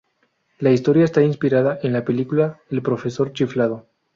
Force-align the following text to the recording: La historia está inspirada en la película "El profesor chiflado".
La 0.57 0.71
historia 0.71 1.03
está 1.05 1.21
inspirada 1.21 1.77
en 1.83 1.93
la 1.93 2.03
película 2.03 2.57
"El 2.71 2.81
profesor 2.81 3.33
chiflado". 3.33 3.85